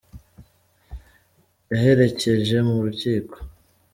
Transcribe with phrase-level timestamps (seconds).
[1.69, 3.37] yaherekeje mu rukiko